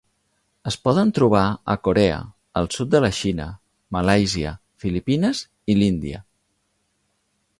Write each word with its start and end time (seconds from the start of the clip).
Es 0.69 0.75
poden 0.85 1.09
trobar 1.17 1.41
a 1.73 1.75
Corea, 1.87 2.15
al 2.61 2.69
sud 2.77 2.89
de 2.95 3.01
la 3.05 3.11
Xina, 3.19 3.47
Malàisia, 3.97 4.55
Filipines 4.85 5.43
i 5.75 5.79
l'Índia. 5.81 6.25